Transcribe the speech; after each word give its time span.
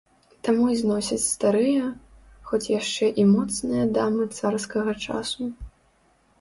Таму 0.47 0.63
і 0.75 0.77
зносяць 0.83 1.19
старыя, 1.33 1.83
хоць 2.49 2.71
яшчэ 2.79 3.05
і 3.23 3.29
моцныя 3.37 3.85
дамы 4.01 4.23
царскага 4.41 4.99
часу. 5.07 5.55